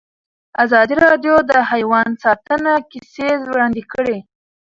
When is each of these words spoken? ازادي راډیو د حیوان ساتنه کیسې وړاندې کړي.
ازادي 0.63 0.95
راډیو 1.05 1.35
د 1.49 1.51
حیوان 1.71 2.09
ساتنه 2.23 2.71
کیسې 2.91 3.27
وړاندې 3.49 3.83
کړي. 3.93 4.17